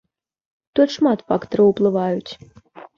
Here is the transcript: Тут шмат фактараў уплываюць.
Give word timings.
Тут 0.79 0.89
шмат 0.97 1.19
фактараў 1.29 1.65
уплываюць. 1.77 2.31